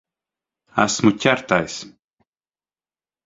Esmu 0.83 1.11
ķertais. 1.25 1.75